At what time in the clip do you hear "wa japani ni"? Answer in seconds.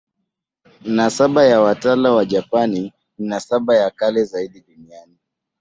2.11-3.27